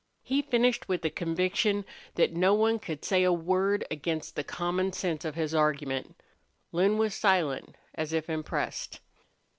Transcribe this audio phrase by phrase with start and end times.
[0.23, 4.93] He finished with a conviction that no one could say a word against the common
[4.93, 6.15] sense of his argument.
[6.71, 8.99] Lin was silent, as if impressed.